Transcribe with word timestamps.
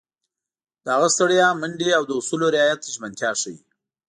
د 0.83 0.85
هغه 0.95 1.07
ستړیا، 1.15 1.47
منډې 1.61 1.89
او 1.97 2.03
د 2.05 2.11
اصولو 2.19 2.45
رعایت 2.55 2.81
ژمنتیا 2.95 3.31
ښيي. 3.41 3.57